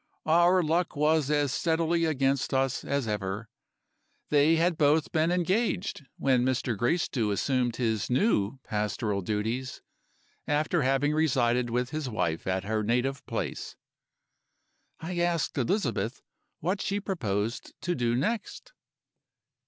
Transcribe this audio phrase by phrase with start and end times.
[0.25, 3.47] Our luck was as steadily against us as ever.
[4.29, 6.75] They had both been engaged when Mr.
[6.75, 9.83] Gracedieu assumed his new pastoral duties,
[10.47, 13.75] after having resided with his wife at her native place.
[14.99, 16.19] "I asked Elizabeth
[16.61, 18.73] what she proposed to do next.